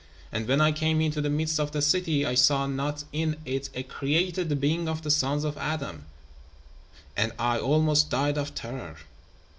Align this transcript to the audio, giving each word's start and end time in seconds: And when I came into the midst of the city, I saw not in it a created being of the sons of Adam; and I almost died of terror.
And 0.31 0.47
when 0.47 0.59
I 0.61 0.71
came 0.71 0.99
into 0.99 1.21
the 1.21 1.29
midst 1.29 1.59
of 1.59 1.73
the 1.73 1.79
city, 1.83 2.25
I 2.25 2.33
saw 2.33 2.65
not 2.65 3.03
in 3.13 3.37
it 3.45 3.69
a 3.75 3.83
created 3.83 4.59
being 4.59 4.89
of 4.89 5.03
the 5.03 5.11
sons 5.11 5.43
of 5.43 5.59
Adam; 5.59 6.05
and 7.15 7.33
I 7.37 7.59
almost 7.59 8.09
died 8.09 8.39
of 8.39 8.55
terror. 8.55 8.95